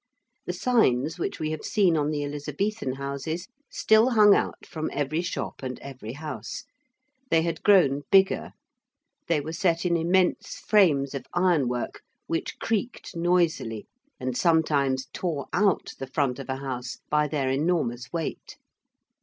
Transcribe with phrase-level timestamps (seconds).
[0.47, 5.21] The signs which we have seen on the Elizabethan houses still hung out from every
[5.21, 6.63] shop and every house:
[7.29, 8.53] they had grown bigger:
[9.27, 13.85] they were set in immense frames of ironwork, which creaked noisily,
[14.19, 18.57] and sometimes tore out the front of a house by their enormous weight.